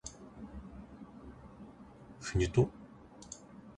[2.19, 2.67] 不入斗